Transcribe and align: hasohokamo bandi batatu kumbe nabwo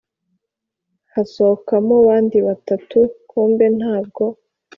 hasohokamo 1.13 1.93
bandi 2.07 2.37
batatu 2.47 2.99
kumbe 3.29 3.65
nabwo 3.79 4.23